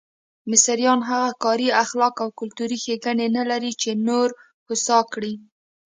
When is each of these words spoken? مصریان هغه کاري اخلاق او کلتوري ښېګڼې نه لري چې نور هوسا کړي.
مصریان 0.51 0.99
هغه 1.09 1.29
کاري 1.43 1.67
اخلاق 1.83 2.15
او 2.23 2.29
کلتوري 2.39 2.77
ښېګڼې 2.83 3.27
نه 3.37 3.43
لري 3.51 3.71
چې 3.81 3.89
نور 4.07 4.27
هوسا 4.67 4.99
کړي. 5.13 5.33